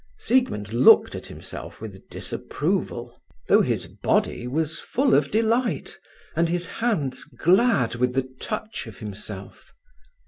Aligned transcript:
Siegmund 0.17 0.73
looked 0.73 1.13
at 1.13 1.27
himself 1.27 1.79
with 1.79 2.09
disapproval, 2.09 3.21
though 3.47 3.61
his 3.61 3.85
body 3.85 4.47
was 4.47 4.79
full 4.79 5.13
of 5.13 5.29
delight 5.29 5.99
and 6.35 6.49
his 6.49 6.65
hands 6.65 7.23
glad 7.23 7.93
with 7.93 8.15
the 8.15 8.27
touch 8.39 8.87
of 8.87 8.97
himself. 8.97 9.71